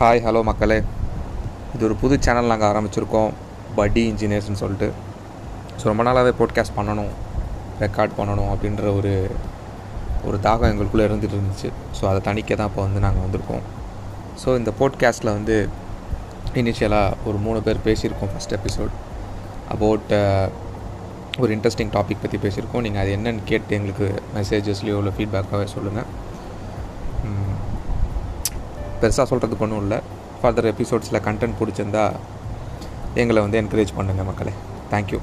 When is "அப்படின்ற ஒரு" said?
8.52-9.12